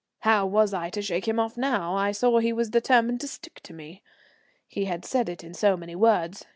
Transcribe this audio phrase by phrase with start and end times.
[0.21, 3.27] How was I to shake him off now I saw that he was determined to
[3.27, 4.01] stick to me?
[4.67, 6.47] He had said it in so many words.